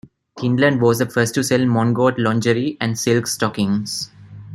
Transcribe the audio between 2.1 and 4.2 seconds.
lingerie and silk stockings.